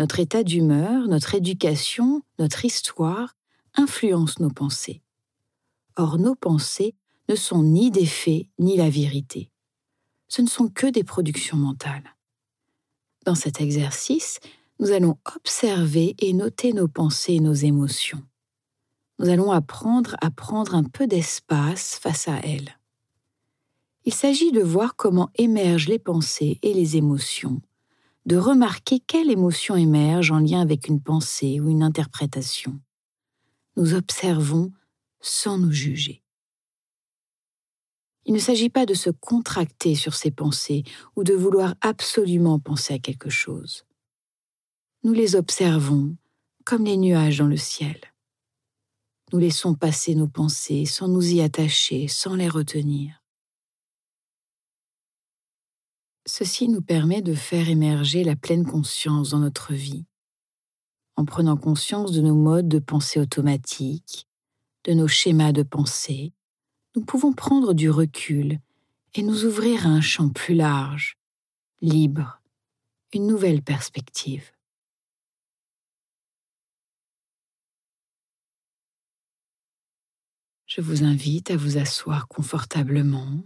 notre 0.00 0.18
état 0.18 0.42
d'humeur, 0.42 1.08
notre 1.08 1.34
éducation, 1.34 2.22
notre 2.38 2.64
histoire 2.64 3.36
influencent 3.74 4.42
nos 4.42 4.48
pensées. 4.48 5.02
Or, 5.94 6.18
nos 6.18 6.34
pensées 6.34 6.94
ne 7.28 7.34
sont 7.34 7.62
ni 7.62 7.90
des 7.90 8.06
faits 8.06 8.46
ni 8.58 8.78
la 8.78 8.88
vérité. 8.88 9.50
Ce 10.26 10.40
ne 10.40 10.46
sont 10.46 10.68
que 10.68 10.86
des 10.86 11.04
productions 11.04 11.58
mentales. 11.58 12.16
Dans 13.26 13.34
cet 13.34 13.60
exercice, 13.60 14.40
nous 14.78 14.90
allons 14.90 15.18
observer 15.36 16.16
et 16.18 16.32
noter 16.32 16.72
nos 16.72 16.88
pensées 16.88 17.34
et 17.34 17.40
nos 17.40 17.52
émotions. 17.52 18.22
Nous 19.18 19.28
allons 19.28 19.52
apprendre 19.52 20.16
à 20.22 20.30
prendre 20.30 20.76
un 20.76 20.84
peu 20.84 21.08
d'espace 21.08 21.98
face 21.98 22.26
à 22.26 22.38
elles. 22.38 22.78
Il 24.06 24.14
s'agit 24.14 24.50
de 24.50 24.62
voir 24.62 24.96
comment 24.96 25.28
émergent 25.34 25.88
les 25.88 25.98
pensées 25.98 26.58
et 26.62 26.72
les 26.72 26.96
émotions, 26.96 27.60
de 28.26 28.36
remarquer 28.36 29.00
quelle 29.00 29.30
émotion 29.30 29.76
émerge 29.76 30.30
en 30.30 30.38
lien 30.38 30.60
avec 30.60 30.88
une 30.88 31.00
pensée 31.00 31.60
ou 31.60 31.68
une 31.68 31.82
interprétation. 31.82 32.80
Nous 33.76 33.94
observons 33.94 34.72
sans 35.20 35.58
nous 35.58 35.72
juger. 35.72 36.22
Il 38.26 38.34
ne 38.34 38.38
s'agit 38.38 38.70
pas 38.70 38.86
de 38.86 38.94
se 38.94 39.10
contracter 39.10 39.94
sur 39.94 40.14
ses 40.14 40.30
pensées 40.30 40.84
ou 41.16 41.24
de 41.24 41.34
vouloir 41.34 41.74
absolument 41.80 42.58
penser 42.58 42.94
à 42.94 42.98
quelque 42.98 43.30
chose 43.30 43.84
nous 45.02 45.12
les 45.12 45.34
observons 45.34 46.16
comme 46.64 46.84
les 46.84 46.98
nuages 46.98 47.38
dans 47.38 47.46
le 47.46 47.56
ciel. 47.56 47.98
Nous 49.32 49.38
laissons 49.38 49.74
passer 49.74 50.14
nos 50.14 50.28
pensées 50.28 50.84
sans 50.84 51.08
nous 51.08 51.32
y 51.32 51.40
attacher, 51.40 52.06
sans 52.06 52.34
les 52.34 52.48
retenir. 52.48 53.19
Ceci 56.26 56.68
nous 56.68 56.82
permet 56.82 57.22
de 57.22 57.34
faire 57.34 57.68
émerger 57.68 58.24
la 58.24 58.36
pleine 58.36 58.66
conscience 58.66 59.30
dans 59.30 59.38
notre 59.38 59.72
vie, 59.72 60.04
en 61.16 61.24
prenant 61.24 61.56
conscience 61.56 62.12
de 62.12 62.20
nos 62.20 62.34
modes 62.34 62.68
de 62.68 62.78
pensée 62.78 63.20
automatiques, 63.20 64.26
de 64.84 64.92
nos 64.92 65.08
schémas 65.08 65.52
de 65.52 65.62
pensée, 65.62 66.32
nous 66.96 67.04
pouvons 67.04 67.32
prendre 67.32 67.72
du 67.72 67.90
recul 67.90 68.60
et 69.14 69.22
nous 69.22 69.44
ouvrir 69.44 69.86
à 69.86 69.90
un 69.90 70.00
champ 70.00 70.28
plus 70.28 70.54
large, 70.54 71.18
libre, 71.80 72.40
une 73.12 73.26
nouvelle 73.26 73.62
perspective. 73.62 74.52
Je 80.66 80.80
vous 80.80 81.02
invite 81.02 81.50
à 81.50 81.56
vous 81.56 81.78
asseoir 81.78 82.28
confortablement, 82.28 83.42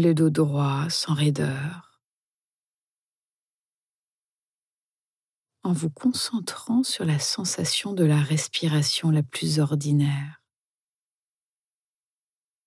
le 0.00 0.14
dos 0.14 0.30
droit 0.30 0.88
sans 0.90 1.14
raideur, 1.14 2.00
en 5.62 5.72
vous 5.72 5.90
concentrant 5.90 6.82
sur 6.82 7.04
la 7.04 7.18
sensation 7.18 7.92
de 7.92 8.04
la 8.04 8.20
respiration 8.20 9.10
la 9.10 9.22
plus 9.22 9.60
ordinaire, 9.60 10.42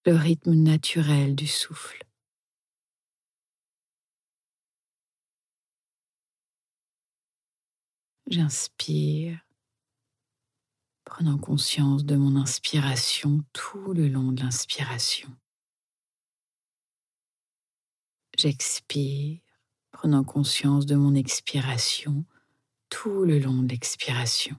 le 0.06 0.16
rythme 0.16 0.54
naturel 0.54 1.36
du 1.36 1.48
souffle. 1.48 2.04
J'inspire 8.30 9.40
prenant 11.06 11.38
conscience 11.38 12.04
de 12.04 12.18
mon 12.18 12.36
inspiration 12.36 13.44
tout 13.54 13.94
le 13.94 14.10
long 14.10 14.34
de 14.34 14.42
l'inspiration. 14.42 15.30
J'expire, 18.38 19.40
prenant 19.92 20.24
conscience 20.24 20.86
de 20.86 20.94
mon 20.94 21.16
expiration 21.16 22.24
tout 22.88 23.24
le 23.24 23.40
long 23.40 23.64
de 23.64 23.70
l'expiration. 23.70 24.56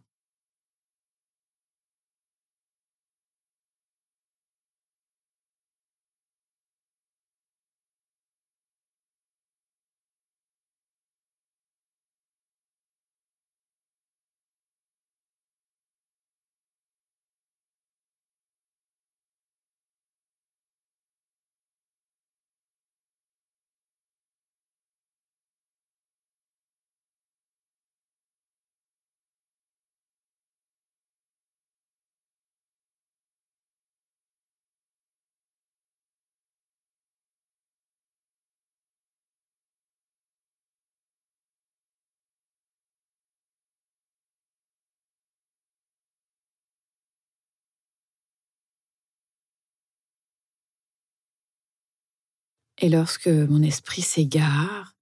Et 52.81 52.89
lorsque 52.89 53.27
mon 53.28 53.62
esprit 53.62 54.03
s'égare, 54.03 54.94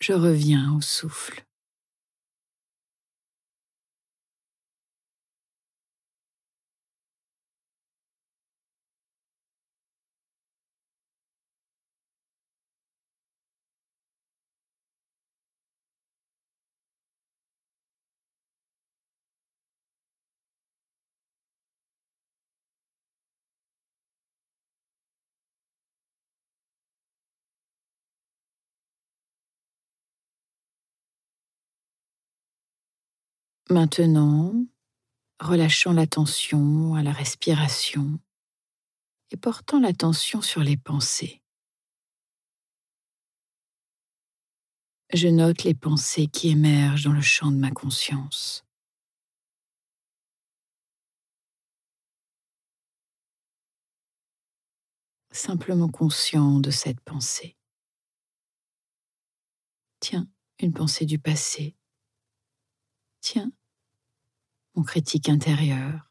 je 0.00 0.12
reviens 0.12 0.74
au 0.76 0.80
souffle. 0.80 1.44
Maintenant, 33.70 34.54
relâchant 35.40 35.92
l'attention 35.92 36.94
à 36.94 37.02
la 37.02 37.12
respiration 37.12 38.18
et 39.30 39.36
portant 39.36 39.78
l'attention 39.78 40.40
sur 40.40 40.62
les 40.62 40.78
pensées. 40.78 41.42
Je 45.12 45.28
note 45.28 45.64
les 45.64 45.74
pensées 45.74 46.28
qui 46.28 46.48
émergent 46.48 47.04
dans 47.04 47.12
le 47.12 47.20
champ 47.20 47.50
de 47.50 47.58
ma 47.58 47.70
conscience. 47.70 48.64
Simplement 55.30 55.90
conscient 55.90 56.58
de 56.58 56.70
cette 56.70 57.00
pensée. 57.00 57.54
Tiens, 60.00 60.26
une 60.58 60.72
pensée 60.72 61.04
du 61.04 61.18
passé. 61.18 61.76
Tiens, 63.20 63.52
critique 64.82 65.28
intérieur. 65.28 66.10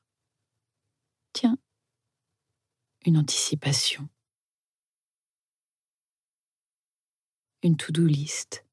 Tiens, 1.34 1.58
une 3.06 3.18
anticipation. 3.18 4.10
Une 7.64 7.78
to-do 7.78 8.06
list. 8.06 8.67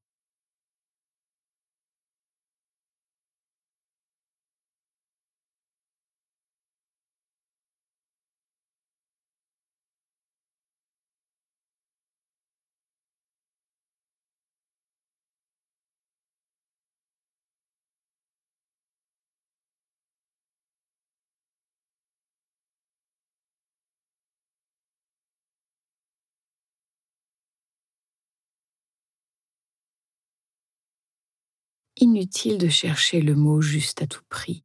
Inutile 31.97 32.57
de 32.57 32.67
chercher 32.67 33.21
le 33.21 33.35
mot 33.35 33.61
juste 33.61 34.01
à 34.01 34.07
tout 34.07 34.23
prix. 34.29 34.63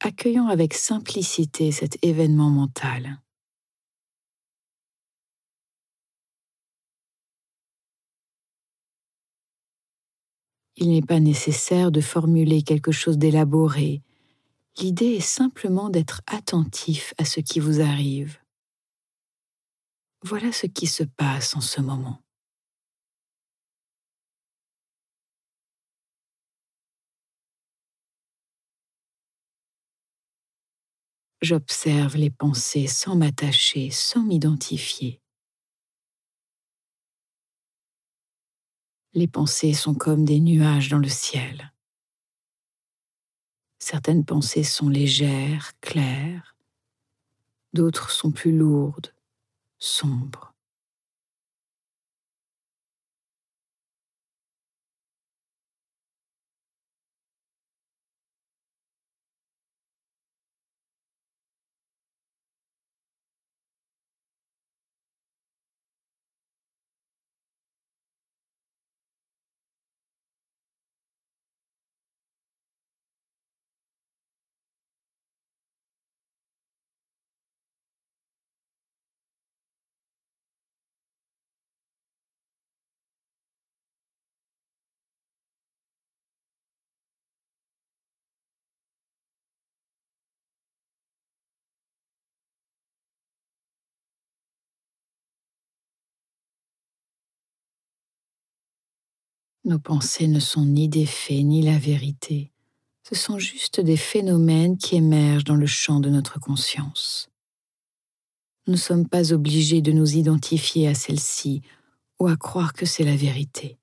Accueillons 0.00 0.48
avec 0.48 0.74
simplicité 0.74 1.72
cet 1.72 1.98
événement 2.04 2.50
mental. 2.50 3.20
Il 10.76 10.90
n'est 10.90 11.02
pas 11.02 11.18
nécessaire 11.18 11.90
de 11.90 12.00
formuler 12.00 12.62
quelque 12.62 12.92
chose 12.92 13.18
d'élaboré. 13.18 14.00
L'idée 14.78 15.16
est 15.16 15.20
simplement 15.20 15.90
d'être 15.90 16.22
attentif 16.28 17.14
à 17.18 17.24
ce 17.24 17.40
qui 17.40 17.58
vous 17.58 17.80
arrive. 17.80 18.38
Voilà 20.22 20.52
ce 20.52 20.66
qui 20.66 20.86
se 20.86 21.02
passe 21.02 21.56
en 21.56 21.60
ce 21.60 21.80
moment. 21.80 22.20
J'observe 31.40 32.16
les 32.16 32.30
pensées 32.30 32.88
sans 32.88 33.14
m'attacher, 33.14 33.90
sans 33.90 34.24
m'identifier. 34.24 35.20
Les 39.14 39.28
pensées 39.28 39.72
sont 39.72 39.94
comme 39.94 40.24
des 40.24 40.40
nuages 40.40 40.88
dans 40.88 40.98
le 40.98 41.08
ciel. 41.08 41.72
Certaines 43.78 44.24
pensées 44.24 44.64
sont 44.64 44.88
légères, 44.88 45.78
claires, 45.80 46.56
d'autres 47.72 48.10
sont 48.10 48.32
plus 48.32 48.56
lourdes, 48.56 49.14
sombres. 49.78 50.47
Nos 99.68 99.78
pensées 99.78 100.28
ne 100.28 100.40
sont 100.40 100.64
ni 100.64 100.88
des 100.88 101.04
faits 101.04 101.44
ni 101.44 101.60
la 101.60 101.78
vérité, 101.78 102.52
ce 103.06 103.14
sont 103.14 103.38
juste 103.38 103.80
des 103.80 103.98
phénomènes 103.98 104.78
qui 104.78 104.96
émergent 104.96 105.44
dans 105.44 105.56
le 105.56 105.66
champ 105.66 106.00
de 106.00 106.08
notre 106.08 106.40
conscience. 106.40 107.28
Nous 108.66 108.72
ne 108.72 108.78
sommes 108.78 109.06
pas 109.06 109.32
obligés 109.34 109.82
de 109.82 109.92
nous 109.92 110.16
identifier 110.16 110.88
à 110.88 110.94
celle-ci 110.94 111.60
ou 112.18 112.28
à 112.28 112.36
croire 112.36 112.72
que 112.72 112.86
c'est 112.86 113.04
la 113.04 113.16
vérité. 113.16 113.77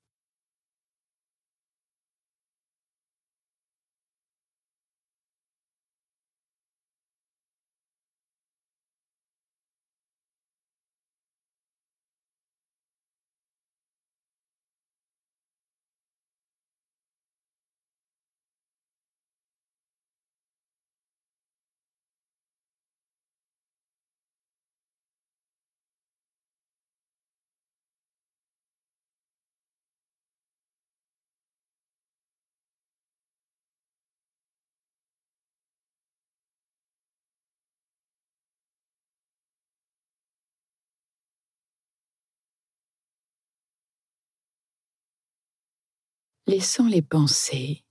Laissant 46.46 46.86
les 46.86 47.02
pensées 47.02 47.84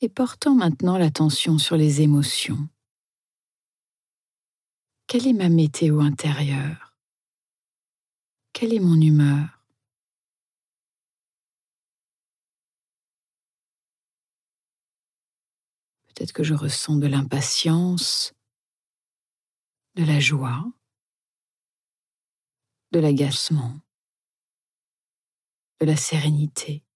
et 0.00 0.08
portant 0.08 0.54
maintenant 0.54 0.96
l'attention 0.96 1.58
sur 1.58 1.76
les 1.76 2.00
émotions. 2.00 2.68
Quelle 5.06 5.26
est 5.26 5.32
ma 5.32 5.48
météo 5.48 6.00
intérieure? 6.00 6.96
Quelle 8.52 8.74
est 8.74 8.80
mon 8.80 9.00
humeur? 9.00 9.62
Peut-être 16.06 16.32
que 16.32 16.42
je 16.42 16.54
ressens 16.54 16.96
de 16.96 17.06
l'impatience, 17.06 18.34
de 19.94 20.04
la 20.04 20.18
joie, 20.20 20.64
de 22.90 22.98
l'agacement, 22.98 23.80
de 25.80 25.86
la 25.86 25.96
sérénité. 25.96 26.87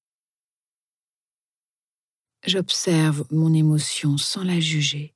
J'observe 2.44 3.24
mon 3.30 3.54
émotion 3.54 4.18
sans 4.18 4.42
la 4.42 4.58
juger. 4.58 5.11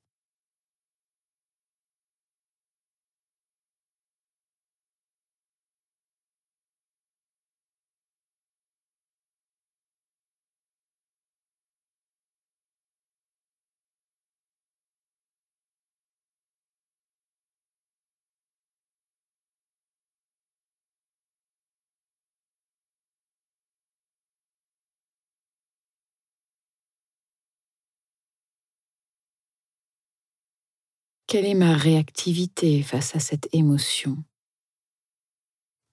Quelle 31.28 31.47
est 31.47 31.54
ma 31.54 31.76
réactivité 31.76 32.83
face 32.85 33.16
à 33.16 33.18
cette 33.18 33.49
émotion? 33.52 34.23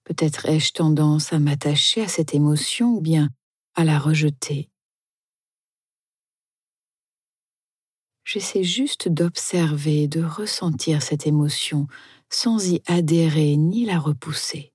Peut-être 0.04 0.46
ai-je 0.46 0.72
tendance 0.72 1.32
à 1.32 1.40
m'attacher 1.40 2.02
à 2.02 2.08
cette 2.08 2.34
émotion 2.34 2.94
ou 2.94 3.00
bien 3.00 3.30
à 3.74 3.82
la 3.82 3.98
rejeter. 3.98 4.70
J'essaie 8.24 8.62
juste 8.62 9.08
d'observer, 9.08 10.06
de 10.06 10.22
ressentir 10.22 11.02
cette 11.02 11.26
émotion 11.26 11.88
sans 12.30 12.68
y 12.68 12.80
adhérer 12.86 13.56
ni 13.56 13.86
la 13.86 13.98
repousser. 13.98 14.73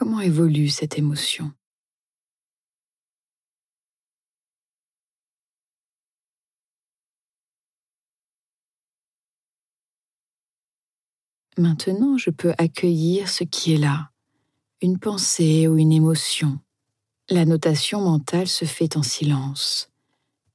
Comment 0.00 0.20
évolue 0.22 0.70
cette 0.70 0.96
émotion? 0.96 1.52
Maintenant, 11.58 12.16
je 12.16 12.30
peux 12.30 12.54
accueillir 12.56 13.28
ce 13.28 13.44
qui 13.44 13.74
est 13.74 13.76
là, 13.76 14.10
une 14.80 14.98
pensée 14.98 15.68
ou 15.68 15.76
une 15.76 15.92
émotion, 15.92 16.60
La 17.28 17.44
notation 17.44 18.00
mentale 18.00 18.48
se 18.48 18.64
fait 18.64 18.96
en 18.96 19.02
silence. 19.02 19.90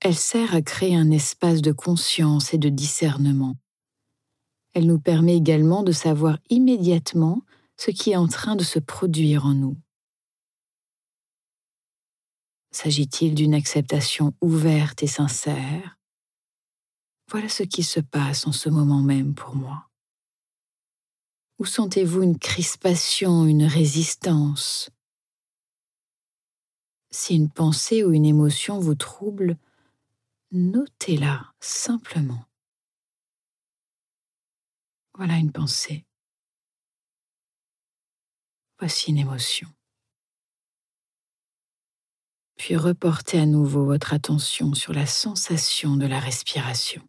Elle 0.01 0.15
sert 0.15 0.55
à 0.55 0.63
créer 0.63 0.95
un 0.95 1.11
espace 1.11 1.61
de 1.61 1.71
conscience 1.71 2.51
et 2.55 2.57
de 2.57 2.69
discernement. 2.69 3.57
Elle 4.73 4.87
nous 4.87 4.99
permet 4.99 5.37
également 5.37 5.83
de 5.83 5.91
savoir 5.91 6.39
immédiatement 6.49 7.43
ce 7.77 7.91
qui 7.91 8.11
est 8.11 8.15
en 8.15 8.27
train 8.27 8.55
de 8.55 8.63
se 8.63 8.79
produire 8.79 9.45
en 9.45 9.53
nous. 9.53 9.77
S'agit-il 12.71 13.35
d'une 13.35 13.53
acceptation 13.53 14.33
ouverte 14.41 15.01
et 15.03 15.07
sincère? 15.07 15.97
Voilà 17.29 17.49
ce 17.49 17.63
qui 17.63 17.83
se 17.83 17.99
passe 17.99 18.47
en 18.47 18.51
ce 18.51 18.69
moment 18.69 19.01
même 19.01 19.33
pour 19.33 19.55
moi. 19.55 19.89
Ou 21.59 21.65
sentez-vous 21.65 22.21
une 22.21 22.37
crispation, 22.37 23.45
une 23.45 23.63
résistance? 23.63 24.89
Si 27.11 27.35
une 27.35 27.49
pensée 27.49 28.03
ou 28.03 28.11
une 28.11 28.25
émotion 28.25 28.77
vous 28.77 28.95
trouble, 28.95 29.57
notez-la 30.51 31.53
simplement. 31.61 32.43
Voilà 35.13 35.37
une 35.37 35.53
pensée. 35.53 36.05
Voici 38.79 39.11
une 39.11 39.17
émotion. 39.17 39.67
Puis 42.57 42.75
reportez 42.75 43.39
à 43.39 43.45
nouveau 43.45 43.85
votre 43.85 44.13
attention 44.13 44.73
sur 44.73 44.93
la 44.93 45.05
sensation 45.05 45.95
de 45.95 46.05
la 46.05 46.19
respiration. 46.19 47.01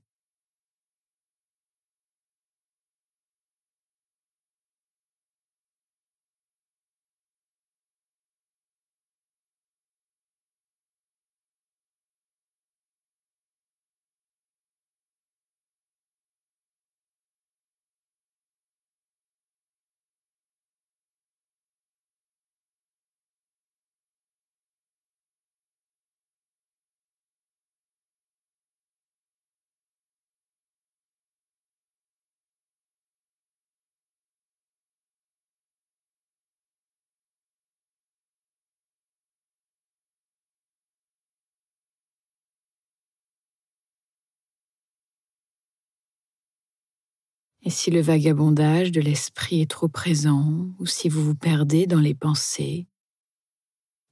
Et 47.66 47.70
si 47.70 47.90
le 47.90 48.00
vagabondage 48.00 48.92
de 48.92 49.00
l'esprit 49.00 49.60
est 49.60 49.70
trop 49.72 49.88
présent 49.88 50.68
ou 50.78 50.86
si 50.86 51.08
vous 51.08 51.24
vous 51.24 51.34
perdez 51.34 51.88
dans 51.88 51.98
les 51.98 52.14
pensées, 52.14 52.86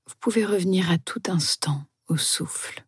vous 0.09 0.15
pouvez 0.19 0.45
revenir 0.45 0.91
à 0.91 0.99
tout 0.99 1.23
instant 1.29 1.85
au 2.09 2.17
souffle. 2.17 2.85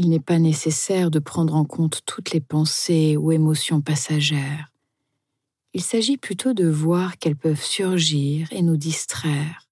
Il 0.00 0.10
n'est 0.10 0.20
pas 0.20 0.38
nécessaire 0.38 1.10
de 1.10 1.18
prendre 1.18 1.56
en 1.56 1.64
compte 1.64 2.02
toutes 2.06 2.30
les 2.30 2.40
pensées 2.40 3.16
ou 3.16 3.32
émotions 3.32 3.80
passagères. 3.80 4.70
Il 5.72 5.82
s'agit 5.82 6.16
plutôt 6.16 6.52
de 6.52 6.68
voir 6.68 7.18
qu'elles 7.18 7.34
peuvent 7.34 7.60
surgir 7.60 8.46
et 8.52 8.62
nous 8.62 8.76
distraire, 8.76 9.68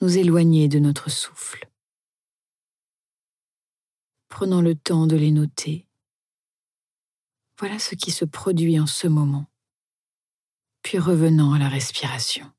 nous 0.00 0.18
éloigner 0.18 0.66
de 0.66 0.80
notre 0.80 1.10
souffle. 1.10 1.70
Prenons 4.28 4.62
le 4.62 4.74
temps 4.74 5.06
de 5.06 5.14
les 5.14 5.30
noter. 5.30 5.86
Voilà 7.56 7.78
ce 7.78 7.94
qui 7.94 8.10
se 8.10 8.24
produit 8.24 8.80
en 8.80 8.88
ce 8.88 9.06
moment, 9.06 9.46
puis 10.82 10.98
revenons 10.98 11.52
à 11.52 11.60
la 11.60 11.68
respiration. 11.68 12.50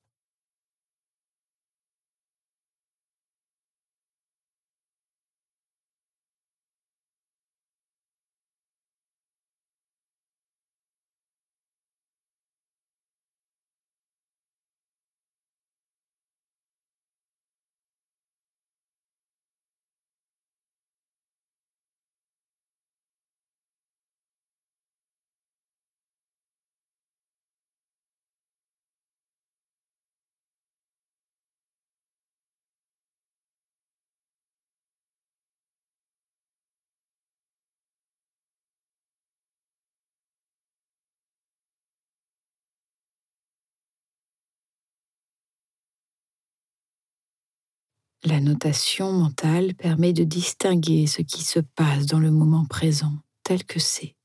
La 48.23 48.39
notation 48.39 49.11
mentale 49.11 49.73
permet 49.73 50.13
de 50.13 50.23
distinguer 50.23 51.07
ce 51.07 51.23
qui 51.23 51.43
se 51.43 51.59
passe 51.59 52.05
dans 52.05 52.19
le 52.19 52.29
moment 52.29 52.65
présent 52.65 53.17
tel 53.43 53.63
que 53.63 53.79
c'est. 53.79 54.15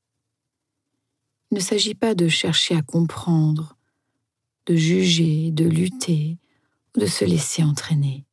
Il 1.49 1.55
ne 1.55 1.59
s'agit 1.59 1.95
pas 1.95 2.13
de 2.13 2.27
chercher 2.27 2.75
à 2.75 2.83
comprendre, 2.83 3.75
de 4.67 4.75
juger, 4.75 5.49
de 5.49 5.65
lutter 5.65 6.37
ou 6.95 6.99
de 6.99 7.07
se 7.07 7.25
laisser 7.25 7.63
entraîner, 7.63 8.25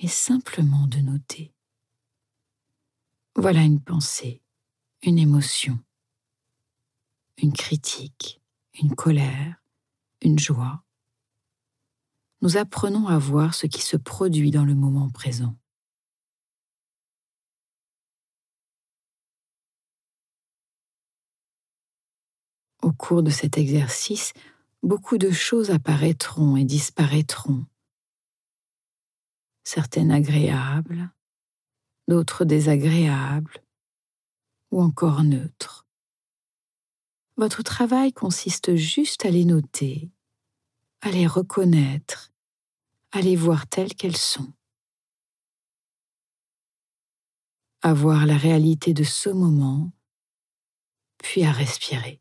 mais 0.00 0.08
simplement 0.08 0.86
de 0.86 0.98
noter. 0.98 1.52
Voilà 3.36 3.60
une 3.60 3.80
pensée, 3.80 4.40
une 5.02 5.18
émotion, 5.18 5.78
une 7.36 7.52
critique, 7.52 8.40
une 8.80 8.94
colère, 8.94 9.62
une 10.22 10.38
joie, 10.38 10.82
nous 12.42 12.56
apprenons 12.56 13.06
à 13.06 13.18
voir 13.18 13.54
ce 13.54 13.66
qui 13.66 13.82
se 13.82 13.96
produit 13.96 14.50
dans 14.50 14.64
le 14.64 14.74
moment 14.74 15.10
présent. 15.10 15.54
Au 22.82 22.92
cours 22.92 23.22
de 23.22 23.30
cet 23.30 23.58
exercice, 23.58 24.32
beaucoup 24.82 25.18
de 25.18 25.30
choses 25.30 25.70
apparaîtront 25.70 26.56
et 26.56 26.64
disparaîtront, 26.64 27.66
certaines 29.64 30.10
agréables, 30.10 31.10
d'autres 32.08 32.46
désagréables, 32.46 33.62
ou 34.70 34.80
encore 34.80 35.24
neutres. 35.24 35.86
Votre 37.36 37.62
travail 37.62 38.12
consiste 38.12 38.76
juste 38.76 39.26
à 39.26 39.30
les 39.30 39.44
noter, 39.44 40.10
à 41.02 41.10
les 41.10 41.26
reconnaître 41.26 42.29
à 43.12 43.20
les 43.20 43.36
voir 43.36 43.66
telles 43.66 43.94
qu'elles 43.94 44.16
sont, 44.16 44.52
à 47.82 47.92
voir 47.92 48.26
la 48.26 48.36
réalité 48.36 48.92
de 48.94 49.04
ce 49.04 49.30
moment, 49.30 49.90
puis 51.18 51.44
à 51.44 51.52
respirer. 51.52 52.20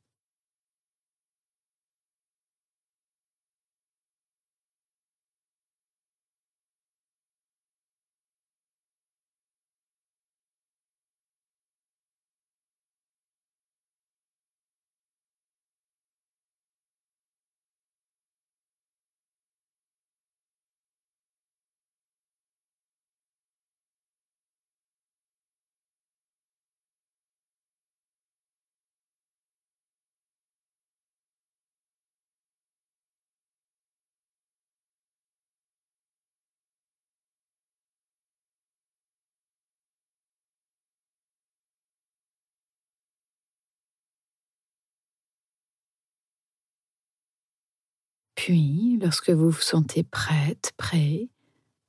Puis, 48.42 48.98
lorsque 49.02 49.32
vous 49.32 49.50
vous 49.50 49.60
sentez 49.60 50.02
prête, 50.02 50.72
prêt, 50.78 51.28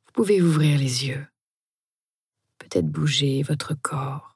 vous 0.05 0.13
pouvez 0.13 0.43
ouvrir 0.43 0.81
les 0.81 1.07
yeux. 1.07 1.25
Peut-être 2.59 2.89
bouger 2.89 3.45
votre 3.45 3.75
corps 3.81 4.30